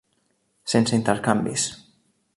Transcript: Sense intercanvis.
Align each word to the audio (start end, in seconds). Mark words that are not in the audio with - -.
Sense 0.73 0.97
intercanvis. 1.01 1.69